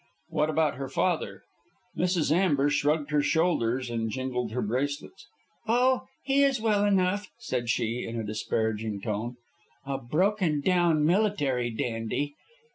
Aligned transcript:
"What 0.29 0.49
about 0.49 0.77
her 0.77 0.89
father?" 0.89 1.43
Mrs. 1.95 2.31
Amber 2.31 2.71
shrugged 2.71 3.11
her 3.11 3.21
shoulders 3.21 3.87
and 3.91 4.09
jingled 4.09 4.51
her 4.51 4.63
bracelets. 4.63 5.27
"Oh! 5.67 6.07
he 6.23 6.41
is 6.41 6.59
well 6.59 6.83
enough," 6.85 7.29
said 7.37 7.69
she, 7.69 8.03
in 8.03 8.19
a 8.19 8.23
disparaging 8.23 8.99
tone. 9.01 9.37
"A 9.85 9.99
broken 9.99 10.61
down 10.61 11.05
military 11.05 11.69
dandy. 11.69 12.33